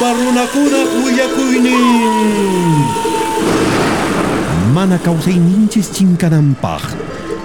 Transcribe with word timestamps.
ñawpa 0.00 0.16
runakuna 0.16 0.80
willakuynin 1.04 1.84
mana 4.72 4.96
kawsayninchis 4.96 5.92
chinkananpaq 5.92 6.80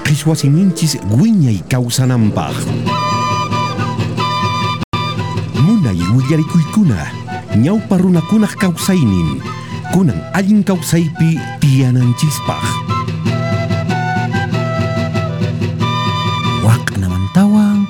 qhichwasiyninchis 0.08 0.96
wiñay 1.20 1.60
kawsananpaq 1.68 2.56
munay 5.68 6.00
willarikuykuna 6.16 6.96
ñawpa 7.60 8.00
runakunaq 8.00 8.56
kawsaynin 8.56 9.44
kunan 9.92 10.24
allin 10.32 10.64
kawsaypi 10.64 11.36
tiyananchispaq 11.60 12.64
Wak 16.64 16.88
mantawang, 17.04 17.84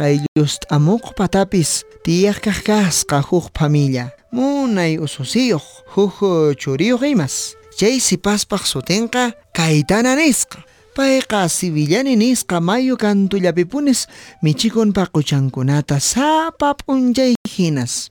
Dios 0.00 0.56
amok 0.72 1.12
patapis 1.12 1.84
tiyak 2.04 2.40
kajkasqa 2.40 3.20
huk 3.20 3.52
familia 3.52 4.08
munay 4.32 4.96
ususiyuq 4.96 5.64
huk 5.92 6.16
churiyuq 6.56 7.04
imas 7.12 7.52
chay 7.76 8.00
sipaspaq 8.00 8.64
sutinqa 8.64 9.32
Kaitana 9.52 10.16
nisqa. 10.16 10.64
Payqa 10.96 11.48
Sivillani 11.48 12.16
nisqa 12.16 12.60
mayu 12.60 12.96
kantullapipunis 12.96 14.08
michikun 14.42 14.92
paquchankunata 14.92 16.00
sapa 16.00 16.74
p'unchay 16.74 17.34
hinas 17.44 18.10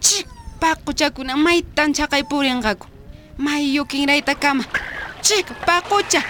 Chik, 0.00 0.26
paquchakuna 0.60 1.36
maytan 1.36 1.94
chaqay 1.94 2.24
purinqaku 2.24 2.86
mayu 3.38 3.84
kinrayta 3.84 4.34
kama. 4.34 4.64
Chik 5.22 5.46
paqucha. 5.66 6.22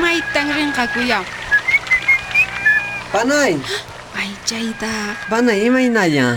Maytan 0.00 0.48
rinqaku 0.56 1.04
yaw 1.04 1.43
Panay, 3.14 3.54
ay 4.18 4.30
chayta 4.42 5.14
panay 5.30 5.70
imaynalla. 5.70 6.34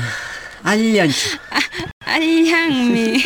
Allanchu. 0.61 1.33
allanmi 2.05 3.17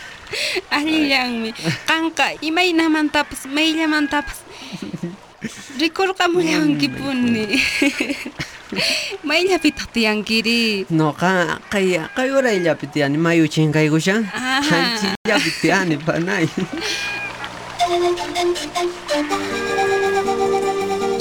allanmi 0.76 1.50
qanqa 1.88 2.36
imaynamantapas 2.44 3.48
mayllamantapas 3.48 4.44
rikurqamullankipuni 5.80 7.56
mayllapitaq 9.28 9.88
tiyankiri 9.96 10.84
Noqa 10.92 11.64
kay 11.72 11.96
kay 12.12 12.28
urayllapi 12.28 12.92
tiyani 12.92 13.16
mayu 13.16 13.48
chinkaykusha. 13.48 14.20
Aha. 14.36 14.60
Hanchillapi 14.68 15.50
tiyani 15.64 15.96
panay. 15.96 16.44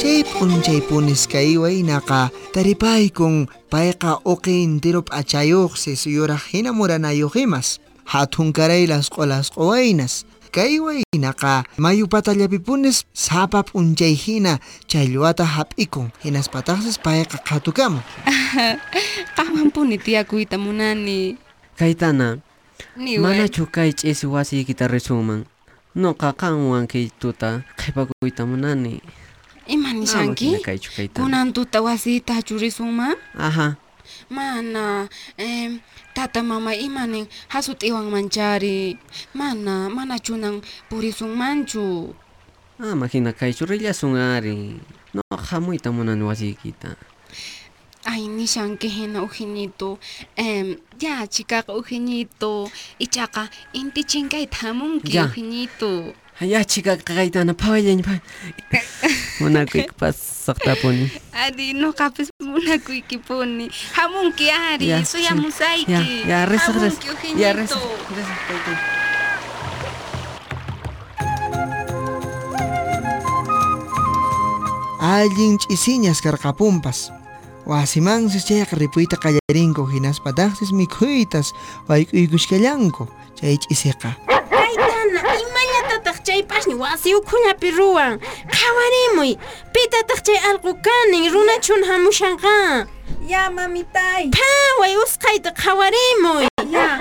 Chay 0.01 0.25
p'unchaypunis 0.25 1.29
kayway 1.29 1.85
naqa 1.85 2.33
taripaykun 2.53 3.45
payqa 3.69 4.17
uqi 4.25 4.65
intirup 4.65 5.13
achayuqsis 5.13 6.09
yuraq 6.09 6.41
hina 6.49 6.73
muranayuq 6.73 7.37
imas 7.45 7.77
hatun 8.09 8.49
karay 8.49 8.89
lasq'u 8.89 9.29
lasq'u 9.29 9.69
waynas 9.69 10.25
kayway 10.49 11.05
naqa 11.13 11.61
mayu 11.77 12.09
patallapipunis 12.09 13.05
sapa 13.13 13.61
p'unchay 13.61 14.17
hina 14.17 14.57
challwata 14.89 15.45
hap'ikun 15.45 16.09
hinaspataqsis 16.25 16.97
payqa 16.97 17.37
qhatukamun 17.45 18.01
qhawanpuni 19.37 20.01
tiyakuyta 20.01 20.57
munani 20.57 21.37
Kaytana, 21.81 22.37
manachu 22.97 23.65
kay 23.65 23.89
ch'isi 23.89 24.29
wasiykita 24.29 24.85
risunman. 24.85 25.49
Noqa 25.97 26.29
qanwan 26.37 26.85
kay 26.85 27.09
tuta 27.09 27.65
qhipakuyta 27.73 28.45
munani. 28.45 29.01
Imanishanki 29.71 30.59
kunan 31.15 31.53
tuta 31.55 31.79
wasita 31.81 32.41
churisunman 32.43 33.15
Aha. 33.39 33.75
mana 34.29 35.07
em, 35.37 35.79
tata 36.13 36.43
mama 36.43 36.75
imanin 36.75 37.27
hasut'iwan 37.47 38.11
manchari 38.11 38.99
mana 39.33 39.87
mana 39.89 40.19
chunan 40.19 40.59
purisunmanchu 40.91 42.13
Ama 42.81 43.05
hina 43.07 43.29
kaychu 43.29 43.65
rillasun 43.69 44.17
ari. 44.17 44.81
Noqa 45.13 45.53
hamuyta 45.53 45.91
munani 45.93 46.23
wasiykita. 46.25 46.97
ay 48.09 48.25
nishanki 48.25 48.89
hina 48.89 49.21
ujinito 49.21 49.99
em, 50.35 50.75
ya 50.99 51.21
chikaqa 51.29 51.77
ujinito 51.77 52.71
ichaqa 52.97 53.49
inti 53.77 54.01
chinkayta 54.03 54.57
hamunki 54.73 55.13
Ya. 55.17 55.29
ujinito 55.29 56.13
Ya 56.41 56.65
chica 56.65 56.97
kaytana 56.97 57.53
phawallaña 57.53 58.01
phay. 58.07 58.17
Munakuykpas 59.41 60.17
saqtapuni. 60.45 61.11
Adi 61.45 61.73
noqapis 61.73 62.29
munakuykipuni. 62.41 63.69
Hamunki 63.97 64.51
ari, 64.51 64.87
ya, 64.87 65.05
suyamusayki. 65.05 65.91
Ya, 65.91 66.01
ya, 66.27 66.45
reza, 66.45 66.71
reza. 66.71 67.01
Ya, 67.37 67.53
reza, 67.53 67.75
reza. 67.75 68.75
Allin 75.01 75.57
ch'isiñas 75.57 76.21
karqapunpas. 76.21 77.11
Wasimansis 77.65 78.45
chayaq 78.45 78.73
ripuyta 78.77 79.17
qallarinku 79.17 79.85
hinaspa 79.89 80.31
daqsis 80.37 80.71
mikhuytas 80.73 81.53
wayk'uykushkallanku 81.89 83.07
chay 83.37 83.57
ch'isiqa. 83.61 84.13
Kayta 84.49 84.90
imallatataq 86.21 86.25
chaypashni 86.25 86.75
wasi 86.75 87.15
ukhullapi 87.15 87.71
ruwan 87.77 88.19
qhawarimuy 88.49 89.37
pitataq 89.73 90.21
chay 90.25 90.37
allqu 90.49 90.73
kanin 90.81 91.31
runachun 91.33 91.83
hamushanqa 91.83 92.87
Ya, 93.27 93.49
mamitay. 93.49 94.29
phaway 94.33 94.93
usqayta 95.03 95.51
qhawarimuy 95.53 96.47
Ya. 96.69 96.99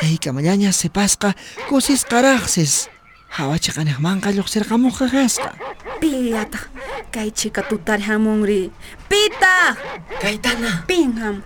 chay 0.00 0.16
kamallaña 0.18 0.72
sipasqa 0.72 1.34
kusisqaraqsis 1.68 2.88
hawachiqaniqmanqa 3.36 4.30
lluqsirqamuqqa 4.34 5.06
kasqa 5.10 5.50
Pillataq 6.00 6.68
kay 7.14 7.30
chika 7.30 7.62
tutari 7.62 8.02
hamunri. 8.02 8.70
Pita! 9.08 9.78
Kaytana, 10.20 10.82
Pin 10.90 11.14
ham. 11.16 11.36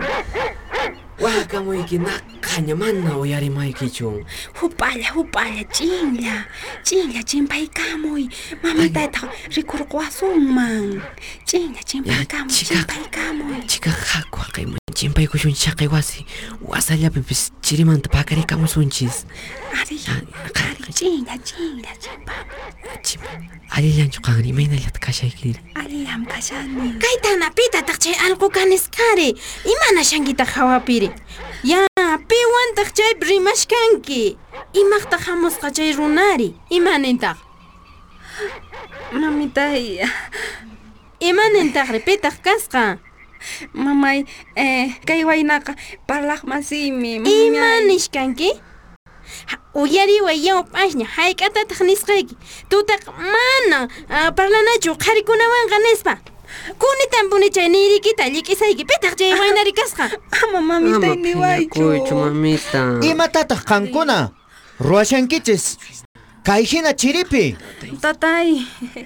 Wakamuyki 1.20 2.00
naqaña 2.00 2.76
mana 2.76 3.18
uyarimaykichu. 3.18 4.26
hupalla 4.60 5.08
hupalla 5.14 5.64
ch'inlla 5.72 6.46
ch'inlla 6.84 7.24
chimpaykamuy 7.24 8.28
mamitaytaq 8.64 9.30
rikurqwasunman 9.56 11.02
ch'inlla 11.46 11.82
chimpaykamuy 11.86 12.50
chica. 12.50 12.74
chimpaykamuy 12.76 13.68
Chica 13.68 13.92
hakwa 13.92 14.46
qayman 14.54 14.78
chimpaykushun 14.94 15.54
chaqay 15.54 15.88
wasi. 15.88 16.26
Wasallapipis 16.62 17.52
chirimanta 17.62 18.10
pakarikamusunchis. 18.10 19.26
ari 19.74 19.98
ari 20.84 20.94
ch'inlla 21.00 21.36
ch'inlla 21.48 21.92
chimpamuy 22.04 23.48
Alillanchu 23.76 24.20
qanri 24.22 24.50
imaynallata 24.54 25.00
kashayki. 25.06 25.56
alillam 25.82 26.22
kashani 26.32 26.88
kaytana 27.04 27.48
pitataq 27.58 27.98
chay 28.04 28.16
allqu 28.26 28.48
kanisqari 28.58 29.30
imana 29.74 30.02
shankitaq 30.10 30.50
hawapiri 30.58 31.10
ya 31.72 31.82
piwantaq 32.30 32.90
chaypi 32.98 33.24
rimashkanki 33.32 34.24
imaqtaq 34.82 35.22
hamusqa 35.28 35.68
chay 35.78 35.90
runari 35.98 36.50
imanintaq 36.78 37.38
mamitay 39.20 40.04
imanintaqri 41.30 42.00
pitaq 42.08 42.36
kasqa 42.46 43.00
mamay 43.74 44.20
eh, 44.56 44.88
kay 45.08 45.22
waynaqa 45.30 45.74
parlaq 46.08 46.44
masiymi 46.44 47.12
imanishkanki 47.24 48.52
Ha, 48.54 48.73
uyariway 49.74 50.38
yawp'ashña 50.48 51.06
hayk'atataq 51.16 51.80
nisqayki 51.88 52.36
tutaq 52.70 53.02
mana 53.34 53.88
parlanachu 54.38 54.96
qharikunawanqa 55.04 55.78
nispa 55.86 56.14
kunitanpuni 56.82 57.50
chay 57.50 57.70
niyrikita 57.70 58.30
llik'isayki 58.30 58.86
pitaq 58.86 59.16
chay 59.18 59.34
waynari 59.34 59.74
kasqa 59.74 60.06
ama 60.44 60.62
mamitay 60.62 61.16
niwaychu 61.18 62.16
mamita. 62.16 63.00
imatataq 63.02 63.62
qankuna 63.66 64.30
ruwashankichis 64.80 65.78
kay 66.46 66.64
hina 66.64 66.94
chiripi 66.94 67.58
tatay 68.02 68.62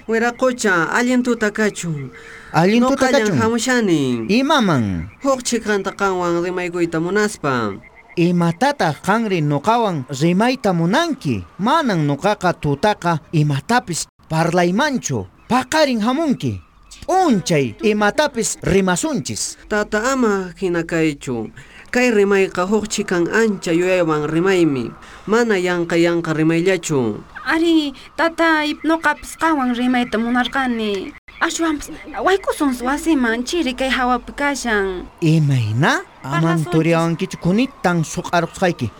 Wiraqucha 0.08 0.90
allin 0.92 1.22
tuta 1.22 1.50
kachun. 1.50 2.10
allin 2.52 2.80
Nuqallan 2.82 2.96
tutakachun 3.24 3.38
hamushani. 3.38 4.26
imaman 4.28 5.08
Huk 5.22 5.40
chikanta 5.44 5.92
qanwan 5.92 6.42
rimaykuyta 6.44 7.00
munaspa. 7.00 7.78
Imatata 8.18 8.98
qanri 9.06 9.38
nuqawan 9.40 10.02
rimayta 10.10 10.74
munanki 10.74 11.46
manan 11.62 12.02
nuqaqa 12.10 12.50
tutaqa 12.58 13.22
imatapis 13.30 14.10
parlaymanchu 14.26 15.26
paqarin 15.46 16.02
hamunki 16.02 16.58
p'unchay 17.06 17.78
imatapis 17.80 18.58
rimasunchis 18.60 19.56
Tata 19.68 20.12
ama 20.12 20.52
hina 20.60 20.82
kaychu. 20.84 21.48
Kay 21.88 22.12
rimayqa 22.12 22.68
huk 22.68 22.84
chikan 22.84 23.24
ancha 23.32 23.72
yuyaywan 23.72 24.28
rimaymi. 24.28 24.92
Mana 25.24 25.56
yanqa 25.56 25.96
yanqa 25.96 26.36
rimayllachu. 26.36 27.24
Ari, 27.48 27.96
tatay, 28.16 28.76
noqapis 28.84 29.40
qawan 29.40 29.72
rimayta 29.72 30.20
munarqani. 30.20 31.16
Ashwams, 31.40 31.90
waikusuns 32.24 32.82
wasiman 32.82 33.44
chirikay 33.44 33.88
hawapikashan. 33.88 35.06
Imayna 35.20 36.02
amantoriankichu 36.22 37.38
kunittan 37.38 38.02
suqarqusqayki. 38.04 38.90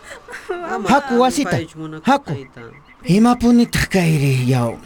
Haku 0.89 1.21
wasita, 1.21 1.59
haku. 2.03 2.47
Imapunitaq 3.05 3.91
kayri 3.91 4.51
yaw. 4.51 4.79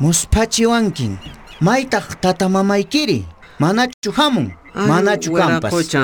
Muspachiwankin. 0.00 1.18
Maytaq 1.60 2.20
tatamamaykiri. 2.20 3.24
Manachu 3.60 4.10
hamun, 4.16 4.52
manachu 4.74 5.32
kampas. 5.32 5.94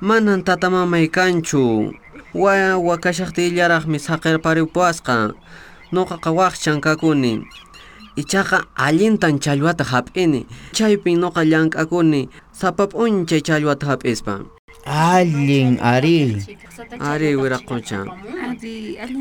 Manan 0.00 0.44
tatamamay 0.44 1.08
kanchu. 1.08 1.94
Wa 2.34 2.76
wakashaqtillaraqmi 2.76 3.98
saqirparipuasqa. 3.98 5.32
Nuqaqa 5.92 6.30
waqchankakuni. 6.30 7.42
Ichaqa 8.16 8.66
allintan 8.76 9.38
challwata 9.38 9.84
hap'ini. 9.84 10.46
Chaypi 10.72 11.14
nuqa 11.14 11.44
llank'akuni. 11.44 12.28
Sapa 12.52 12.86
p'unchay 12.86 13.40
challwata 13.40 13.86
hap'ispa. 13.86 14.42
allin 14.86 15.78
ari. 15.80 16.40
Ari 17.00 17.36
wiraqucha. 17.36 18.04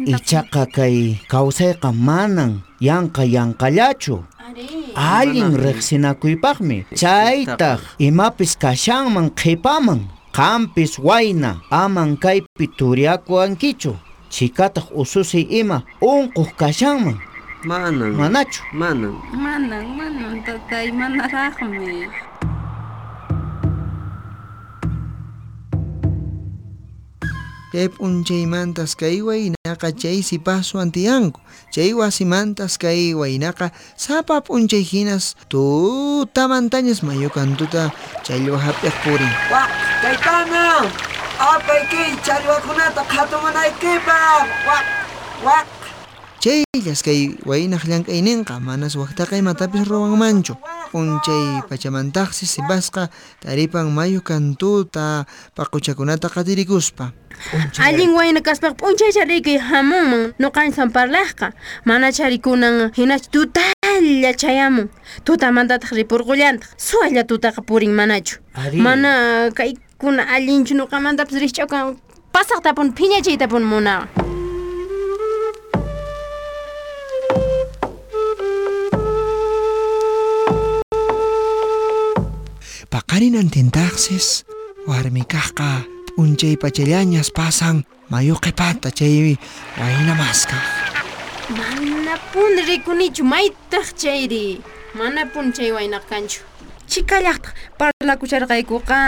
Ichaqa 0.08 0.66
kay 0.72 1.20
kawsayqa 1.30 1.92
manan 1.94 2.64
yanqa 2.82 3.24
yanqallachu. 3.26 4.24
Allin 4.96 5.54
riqsinakuypaqmi. 5.54 6.86
Chaytaq 6.96 7.80
imapis 8.00 8.58
kashanman 8.58 9.30
qhipaman. 9.36 10.10
Qampis 10.34 11.00
wayna 11.00 11.62
aman 11.72 12.18
kaypi 12.18 12.66
turiakuankichu. 12.78 13.94
Chikataq 14.30 14.94
ususi 14.94 15.42
ima 15.42 15.84
unquq 16.02 16.54
kashanman 16.58 17.18
Manan. 17.60 18.16
manachu 18.16 18.64
Manan. 18.72 19.20
Manan, 19.36 19.86
manan, 20.00 20.40
tatay, 20.48 20.96
manaraqmi. 20.96 22.08
Kay 27.70 27.92
p'unchaymantas 27.92 28.96
kay 28.96 29.20
waynaqa 29.20 29.92
chay 29.92 30.24
sipaswan 30.24 30.90
tiyanku. 30.90 31.44
Chay 31.68 31.92
wasimantas 31.92 32.80
kay 32.80 33.12
waynaqa 33.12 33.76
sapa 34.00 34.40
p'unchay 34.40 34.82
hinas 34.82 35.36
tutamantañas 35.52 37.04
mayukantuta 37.04 37.92
challwa 38.24 38.56
hap'iq 38.56 38.96
purin. 39.04 39.34
Wak, 39.52 39.68
kaytana! 40.00 40.88
Apay 41.38 41.84
kay 41.92 42.16
challwakunata 42.24 43.04
qhatumanaykipaq! 43.04 44.48
Wak, 44.64 44.86
wak! 45.44 45.79
Chayllas 46.40 47.04
kay 47.04 47.36
waynaq 47.44 47.84
llank'ayninqa 47.84 48.64
manas 48.64 48.96
waqtaqa 48.96 49.36
imatapis 49.36 49.84
ruwanmanchu. 49.84 50.56
P'unchay 50.92 51.68
pachamantaqsi 51.68 52.48
sipasqa 52.48 53.10
taripan 53.44 53.92
mayu 53.92 54.22
kantuta 54.24 55.28
paquchakunata 55.56 56.32
qatirikuspa. 56.32 57.12
Allin 57.84 58.16
wayna 58.16 58.40
kaspaq 58.40 58.80
p'unchay 58.80 59.12
chariki 59.12 59.60
hamunman 59.60 60.32
nuqansan 60.40 60.96
parlaqqa 60.96 61.52
mana 61.84 62.08
charikunan 62.12 62.96
hinach 62.96 63.28
tutalla 63.28 64.32
chayamun. 64.32 64.88
Tutamantataq 65.28 65.92
ripurqullantaq. 65.92 66.72
Suwalla 66.80 67.28
tutaqa 67.28 67.60
purin 67.68 67.92
manachu. 67.92 68.40
Mana 68.80 69.52
kaykuna 69.52 70.24
allinchu 70.32 70.72
nuqamantapis 70.72 71.36
rikch'awkan 71.36 72.00
pasaqtapun 72.32 72.96
phiñachaytapun 72.96 73.64
munawan 73.68 74.08
Paqarinantintaqsis 83.10 84.46
warmi 84.86 85.26
kaqqa 85.26 85.82
p'unchay 86.14 86.54
pachallañas 86.62 87.34
pasan 87.34 87.82
mayu 88.06 88.38
qhipata 88.38 88.94
chay 88.94 89.34
wayna 89.82 90.14
maskaq. 90.14 90.62
mana 91.58 92.22
pun 92.30 92.54
rikunichu 92.70 93.26
maytaq 93.26 93.98
chayri 93.98 94.62
mana 94.94 95.26
pun 95.26 95.50
chay 95.50 95.74
waynaq 95.74 96.06
kanchu 96.06 96.46
Chikallaqtaq 96.86 97.58
parlakucharqaykuqa. 97.82 99.02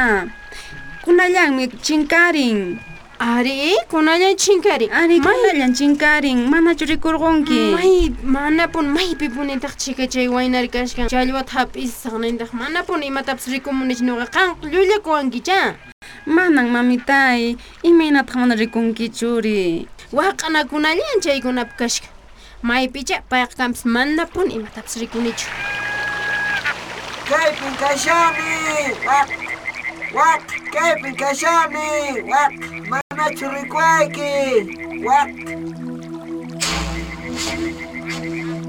Kunallanmi 1.06 1.70
chinkarin. 1.86 2.82
Ari, 3.22 3.78
kunalla 3.88 4.34
chinkarin. 4.36 4.90
Ari, 4.90 5.20
kunalla 5.22 5.70
chinkarin. 5.78 6.50
Mana 6.50 6.74
churikurqunki. 6.74 7.76
May, 7.78 8.10
mana 8.24 8.68
pun 8.68 8.98
chika 9.78 10.10
chay 10.10 10.28
waynari 10.28 10.68
kashkan. 10.68 11.08
Challwata 11.08 11.62
hap'isaqnintaq 11.62 12.52
mana 12.54 12.82
pun 12.82 13.04
imatapas 13.04 13.46
rikumunich 13.54 14.02
nuqa 14.02 14.26
qanq 14.26 14.66
llullakuwankicha. 14.66 15.76
Manan 16.26 16.74
mamitay, 16.74 17.58
imaynataq 17.84 18.36
mana 18.36 18.56
rikunkichuri. 18.56 19.86
Waqanakunallan 20.12 21.22
chaykunapi 21.22 21.78
kashka. 21.78 22.08
Maypicha 22.64 23.22
payqa 23.30 23.54
kampas 23.56 23.86
mana 23.86 24.26
imatapis 24.50 24.98
rikunichu. 24.98 25.46
Kaypin 27.30 27.74
kashami! 27.78 28.98
Waq! 29.06 29.30
Waq! 30.14 30.42
Kaypin 30.74 31.16
kashami! 31.16 32.22
Waq! 32.26 33.01
Wak! 33.22 33.38
Manachu 33.38 33.48
rikwayki! 33.54 34.34
Wak! 35.06 35.30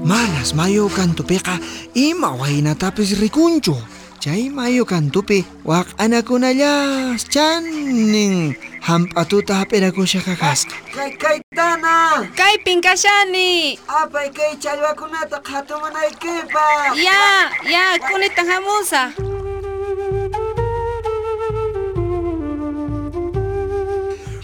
Manas 0.05 0.53
mayu 0.53 0.89
kantupiqa 0.89 1.57
ima 1.93 2.31
waynatapis 2.37 3.17
rikunchu. 3.19 3.73
Chay 4.19 4.49
mayu 4.49 4.85
kantupi 4.85 5.43
waq'anakunallas 5.65 7.25
chanin 7.33 8.53
hamp'atuta 8.81 9.65
hap'irakushaqa 9.65 10.37
kasqa. 10.37 10.75
Kay 10.93 11.17
kaytana! 11.17 12.21
Kaypin 12.37 12.77
kashani. 12.77 13.79
Apay 13.89 14.29
kay 14.29 14.53
challwakunata 14.61 15.41
qhatumanaykipaq! 15.41 16.93
Ya, 17.01 17.49
ya, 17.65 17.97
kunitan 18.05 18.45
hamusa. 18.47 19.09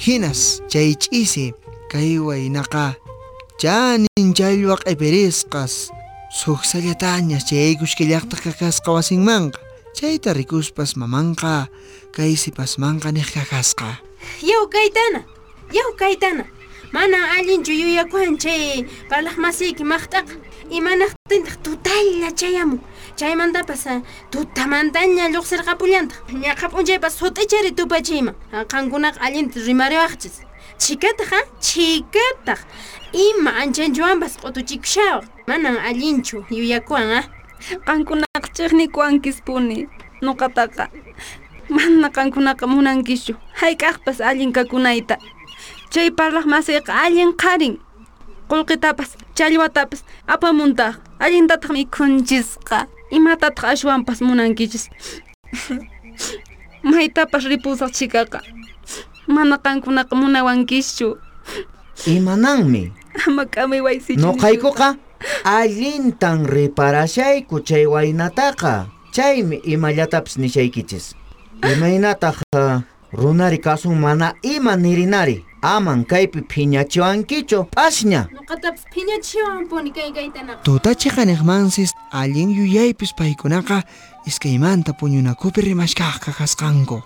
Hinas 0.10 0.58
chay 0.66 0.98
ch'isi 0.98 1.54
kay 1.92 2.18
waynaqa 2.18 2.98
chanin 3.62 4.34
challwa 4.34 4.76
q'ipirisqas 4.82 5.94
suqsallatañas 6.34 7.46
chay 7.46 7.78
kushkillaqta 7.78 8.42
kakasqa 8.42 8.90
wasinmanqa. 8.90 9.62
Chayta 9.94 10.34
rikuspas 10.34 10.98
mamanqa 10.98 11.70
kay 12.16 12.34
sipasmanqa 12.34 13.14
niq 13.14 13.30
kakasqa. 13.36 14.02
yaw 14.42 14.66
kaytana 14.74 15.22
yaw 15.78 15.90
kaytana 16.02 16.46
manan 16.90 17.26
allinchu 17.38 17.74
yuyakuhan 17.82 18.34
chay 18.42 18.90
parlaq 19.10 19.38
masiyki 19.38 19.86
maqt'aqa 19.94 20.34
imanaqtintaq 20.78 21.56
tutalla 21.62 22.30
chayamun 22.34 22.82
chaymantapas 23.20 23.84
ah, 23.88 24.02
tutamantaña 24.32 25.30
lluqsirqapullantaq 25.34 26.20
ñaqa 26.44 26.66
p'unchaypas 26.72 27.14
sut'ichari 27.20 27.72
tupachiyman 27.78 28.36
qankunaqa 28.72 29.20
allinta 29.26 29.60
rimariwaqchis 29.68 30.36
chikataq 30.84 31.32
chikataq 31.68 32.60
ima 33.26 33.52
anchanchuwanpas 33.62 34.34
q'utuchikushawaq 34.42 35.24
manan 35.48 35.78
allinchu 35.90 36.38
yuyakuhan 36.50 37.12
ah 37.20 37.26
Qankunaqa 37.60 38.48
chiqnikuwankis 38.56 39.42
puni. 39.46 39.88
Nuqataqa. 40.24 40.88
Mana 41.70 42.10
qankunaqa 42.10 42.66
munankischu. 42.68 43.34
Hayk'aqpas 43.60 44.22
allin 44.22 44.52
kakunayta. 44.54 45.18
Chay 45.92 46.10
parlaq 46.12 46.46
masiyqa 46.46 46.94
allin 47.06 47.34
qarin. 47.36 47.76
Qullqitapas, 48.50 49.10
challwatapas 49.36 50.02
apamuntaq. 50.28 50.96
Allintataq 51.20 51.72
mikunchisqa. 51.76 52.88
Imatataq 53.12 53.66
ashwanpas 53.74 54.22
munankichis. 54.22 54.90
Maytapas 56.84 57.44
ripusaq 57.46 57.92
chikaqa. 57.92 58.42
Mana 59.28 59.58
qankunaqa 59.58 60.16
munawankischu. 60.16 61.18
imananmi 62.08 62.92
Ama 63.28 63.44
k'amay 63.46 63.82
waysichu. 63.82 64.22
nuqaykuqa 64.22 64.96
allintan 65.44 66.48
riparashayku 66.48 67.60
chay 67.68 67.86
waynataqa 67.86 68.88
chaymi 69.12 69.60
imallatapis 69.68 70.38
nishaykichis 70.40 71.16
imaynataq 71.72 72.40
ah, 72.56 72.80
runari 73.14 73.58
kasun 73.58 73.96
mana 74.00 74.34
ima 74.44 74.76
nirinari 74.76 75.46
aman 75.62 76.06
kaypi 76.06 76.40
phiñachiwankichu 76.52 77.66
pashña 77.76 78.28
Nuqatapas 78.36 78.84
phiñachiwanpuni 78.94 79.92
kay 79.92 80.12
kaytanaqa. 80.12 80.64
Tutachi 80.64 81.10
qaniqmansis 81.10 81.92
allin 82.12 82.50
yuyaypis 82.52 83.12
paykunaqa 83.18 83.84
iskaymanta 84.28 84.94
puñunakupi 84.94 85.62
rimashkaqqa 85.62 86.32
kasqanku. 86.40 87.02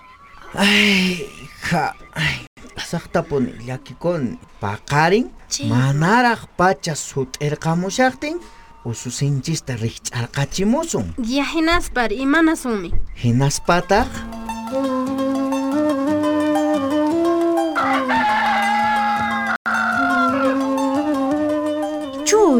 ay 0.54 1.26
ha 1.70 1.94
ay 2.14 2.36
pasaqtapuni 2.76 3.50
llakikuni 3.66 4.38
paqarin 4.60 5.26
manaraq 5.68 6.40
pacha 6.58 6.94
sut'irqamushaqtin 6.94 8.36
ususinchista 8.84 9.74
rikch'arqachimusun 9.84 11.06
Ya 11.26 11.44
hinaspar 11.44 12.12
imanasumi. 12.12 12.90
hinaspataq 13.24 14.08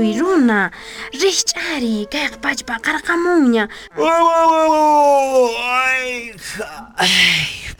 Unquy 0.04 0.20
runa 0.20 0.70
rikch'ari 1.12 2.04
kayqa 2.12 2.36
pachpa 2.44 2.76
qarqamunña. 2.84 3.68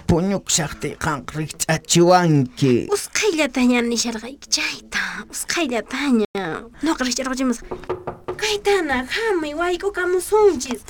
Puñuk 0.09 0.49
shaqtiyqanqa 0.49 1.33
rikch'achiwanki. 1.37 2.89
Nisharqayki 3.85 4.49
chayta, 4.49 5.05
usqayllataña. 5.29 6.41
Noqa 6.83 7.05
rikch'arquchimus. 7.05 7.61
Kaytana 8.41 9.05
hamuy 9.05 9.53
wayku 9.61 9.93
kamusunchis. 9.93 10.81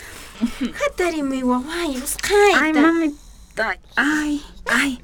Waway 1.50 1.98
usqayta. 1.98 2.78
Mamita, 2.78 3.74
ay, 3.96 4.40
ay. 4.70 4.98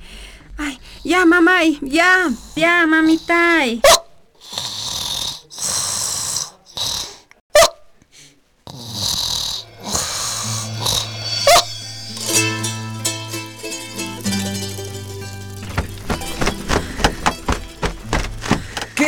Ay, 0.60 0.78
ya 1.04 1.24
mamay, 1.24 1.78
ya, 1.82 2.28
ya 2.54 2.86
mamitay. 2.86 3.80
Oh! 3.88 4.06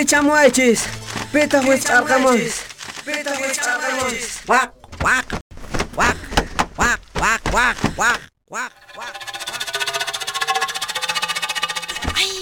Pichamoites! 0.03 0.89
Pitamuites 1.33 1.89
alcamoites! 1.89 2.65
Pitamuites 3.05 3.59
alcamoites! 3.69 4.41
Quack, 4.45 4.73
quack! 4.99 5.27
Quack, 5.95 6.17
quack, 6.75 7.01
chamo 7.15 7.39
quack, 7.53 7.79
quack, 7.95 8.21
quack, 8.49 8.73
quack! 8.95 9.15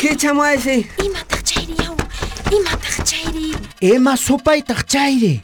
Kichamoisi! 0.01 0.87
Ima 1.05 1.21
tachayri 1.29 1.75
yaw! 1.85 1.97
Ima 2.51 2.77
tachayri! 2.81 3.55
Ima 3.83 4.17
supay 4.17 4.63
tachayri! 4.63 5.43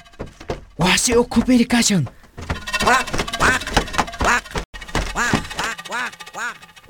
Wasi 0.78 1.12
ukupiri 1.12 1.66
kashan! 1.66 2.08
Quack! 2.82 3.25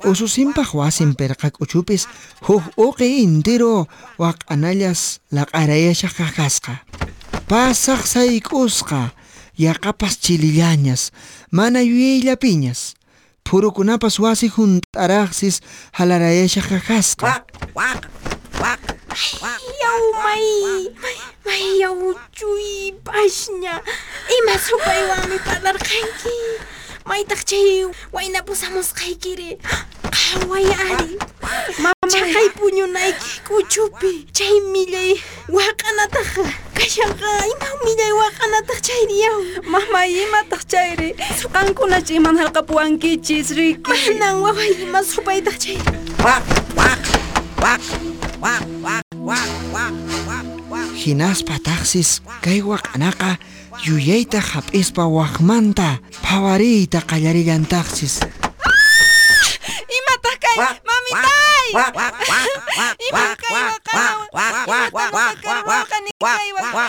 ususimpa 0.05 0.63
huasin 0.63 1.15
perkak 1.15 1.61
uchupis. 1.61 2.07
Huk 2.47 2.63
uqi 2.77 3.23
intiro 3.23 3.87
wak 4.17 4.43
anallas 4.47 5.19
laq'arayasha 5.31 6.09
qaqasqa 6.09 6.83
pasaq 7.47 8.03
sayk'usqa 8.03 9.15
yaqapas 9.55 10.19
chilillañas 10.19 11.11
mana 11.51 11.79
yuyayllapiñas 11.79 12.93
phurukunapas 13.47 14.19
wasi 14.19 14.51
hunt'araqsis 14.51 15.63
jalarayasha 15.95 16.61
qaqasqa 16.61 17.47
Yaw 19.81 20.03
may, 20.23 20.45
may 21.45 21.65
yaw 21.81 21.97
chuy 22.37 22.93
pasnya. 23.01 23.81
Ima 24.29 24.55
supaywanmi 24.61 25.37
padarqanki. 25.41 26.37
Maytaq 27.07 27.41
chay 27.49 27.87
waynapusamusqaykiri. 28.13 29.57
Qhaway 30.17 30.65
ari. 30.65 31.13
Chaqay 32.11 32.47
puñunayki 32.57 33.45
kuchupi. 33.47 34.25
Chay 34.33 34.55
millay 34.73 35.13
waqanataq. 35.45 36.33
Kashanqa 36.73 37.29
ima 37.53 37.69
millay 37.85 38.11
waqanataq 38.21 38.79
chayri 38.87 39.17
yaw. 39.25 39.37
Mamay, 39.71 40.09
imataq 40.25 40.63
chayri. 40.71 41.09
Qankunachi 41.53 42.17
iman 42.17 42.35
halqapuwankichis, 42.41 43.53
Riki. 43.57 43.85
Manan 43.85 44.41
waway 44.41 44.73
ima 44.81 45.05
supaytaq 45.05 45.57
chayri. 45.61 45.97
Wak, 46.25 46.41
wak, 46.73 47.01
wak, 47.61 47.81
wak, 48.41 48.63
wak, 48.81 49.05
wak, 49.21 49.47
wak, 49.75 49.93
wak, 50.27 50.45
wak. 50.71 50.87
Hinaspataqsis 50.97 52.25
kay 52.41 52.65
waq'anaqa 52.65 53.37
yuyayta 53.85 54.41
hap'ispa 54.41 55.05
waqmanta 55.05 56.01
phawariyta 56.25 57.05
qallarillantaqsis. 57.05 58.25
Mami, 60.57 60.81
Mamitay! 60.89 61.69
Iwag 61.69 61.93
ka, 63.37 63.45
iwag 63.45 63.77
ka! 63.85 63.93
Iwag 64.33 65.85
ka, 65.85 65.97
iwag 66.17 66.69
ka! 66.73 66.85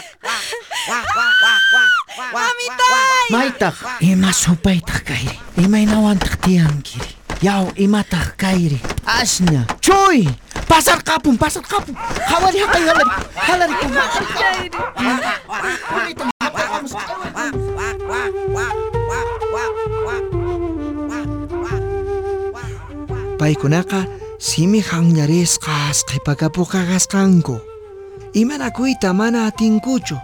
Mamitay! 2.33 3.29
Maitak, 3.29 3.77
ima 4.01 4.33
supaytak 4.33 5.05
kayri. 5.05 5.37
Ima 5.61 5.85
inawantak 5.85 6.41
tiyan 6.41 6.81
kiri. 6.81 7.13
Yaw, 7.45 7.69
imatak 7.77 8.41
kayri. 8.41 8.81
Asna. 9.05 9.69
Choy! 9.85 10.25
Pasar 10.65 11.05
kapun, 11.05 11.37
pasar 11.37 11.61
kapun. 11.61 11.93
Hawari 12.25 12.65
hakay, 12.65 12.89
halari. 12.89 13.13
Halari 13.37 13.75
kapun. 13.77 14.01
Halari 14.01 14.69
kapun. 14.73 14.97
Halari 14.97 16.15
kapun. 16.17 17.77
Paykunaqa 23.38 24.00
simi 24.38 24.80
hanñarisqas 24.83 26.02
qhipakapuqaqasqanku. 26.11 27.57
Imanakuyta 28.35 29.14
mana 29.14 29.47
atinkuchu. 29.47 30.18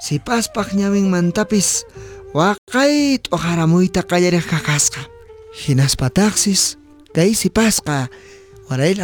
Sipaspaq 0.00 0.72
ñawinmantapis 0.72 1.84
waqay 2.32 3.20
t'uqaramuyta 3.24 4.00
qallariq 4.08 4.46
kakasqa. 4.48 5.04
Hinaspataqsis 5.52 6.76
kay 7.12 7.36
sipasqa 7.36 8.08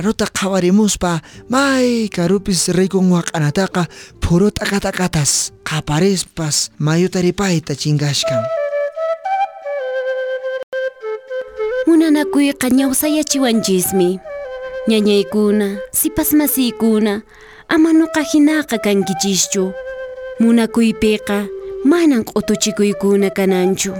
ruta 0.04 0.26
qhawarimuspa 0.26 1.20
may 1.48 2.08
karupis 2.08 2.68
rikun 2.72 3.12
waq'anataqa 3.14 3.86
puru 4.20 4.50
t'akatakatas 4.50 5.52
qaparispas 5.62 6.72
mayuta 6.80 7.20
ripayta 7.20 7.76
Munanakuyqa 11.86 12.68
ñawsayachiwanchismi. 12.70 14.20
Ñañaykuna, 14.88 15.78
sipas 15.90 16.32
masiykuna, 16.32 17.22
ama 17.68 17.92
nuqa 17.92 18.22
hinaqa 18.22 18.78
kankichischu. 18.78 19.72
Munakuypiqa 20.40 21.46
manan 21.84 22.22
q'utuchikuykuna 22.24 23.30
kananchu. 23.30 23.92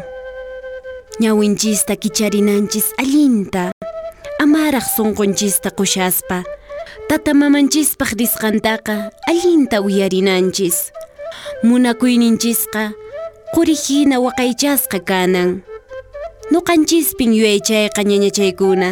Ñawinchista 1.21 1.97
kicharinanchis 1.97 2.95
allinta. 2.99 3.73
Amaraq 4.39 4.87
sunqunchista 4.97 5.71
qushaspa. 5.71 6.45
Tatamamanchispaq 7.09 8.11
risqantaqa 8.19 9.11
allinta 9.27 9.83
uyarinanchis. 9.83 10.93
Munakuyninchisqa 11.67 12.95
qurihina 13.55 14.23
waqaychasqa 14.23 14.99
kanan. 15.03 15.63
Nuqanchispin 16.53 17.33
yuyaychayqa 17.33 18.03
ñañachaykuna. 18.05 18.89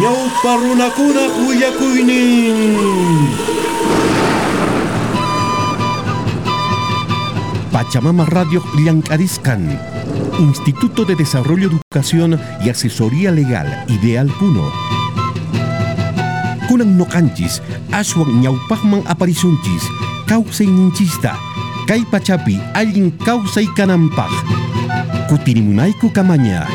Ñawpa 0.00 0.52
runakuna 0.60 1.22
willakuynin. 1.40 2.76
Pachamama 7.72 8.26
Radio 8.26 8.62
Llancariscan, 8.76 9.80
Instituto 10.40 11.06
de 11.06 11.14
Desarrollo, 11.16 11.68
Educación 11.70 12.38
y 12.62 12.68
Asesoría 12.68 13.30
Legal, 13.30 13.86
Ideal 13.88 14.28
Puno. 14.38 14.70
Kunan 16.68 16.98
noqanchis, 16.98 17.62
aswan 17.92 18.42
ñawpaqman 18.42 19.04
aparisunchis, 19.06 19.84
causa 20.26 20.64
y 20.64 20.66
ninchista, 20.66 21.38
caipachapi, 21.86 22.60
alguien 22.74 23.10
causa 23.10 23.60
y 23.60 23.66
canampaj, 23.68 24.30
cutirimunaiku 25.28 26.12
camaña. 26.12 26.66